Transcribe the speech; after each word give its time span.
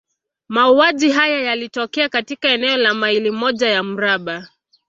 Mauaji 0.47 1.09
haya 1.11 1.39
yalitokea 1.41 2.09
katika 2.09 2.49
eneo 2.49 2.77
la 2.77 2.93
maili 2.93 3.31
moja 3.31 3.67
ya 3.69 3.83
mraba. 3.83 4.47